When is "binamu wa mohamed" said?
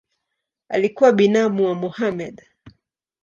1.11-2.41